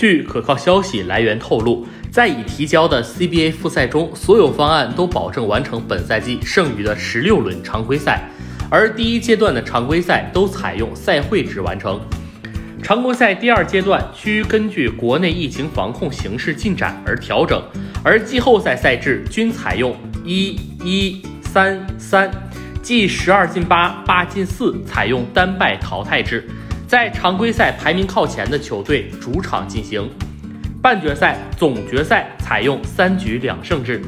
[0.00, 8.22] 据可靠消息来源透露，在已提交的 CBA 复赛中，所有方案都保证完成本赛季剩余的十六轮常规赛，
[8.70, 12.00] 而第一阶段的常规赛都采用赛会制完成。
[12.82, 17.62] 常规赛第二阶段需根据国内疫情防控形势进展而调整，
[18.02, 19.94] 而季后赛赛制均采用
[20.24, 22.30] 一一三三，
[22.80, 26.48] 即十二进八，八进四，采用单败淘汰制。
[26.90, 30.10] 在常规赛排名靠前的球队主场进行，
[30.82, 34.02] 半决赛、总决赛采用三局两胜制。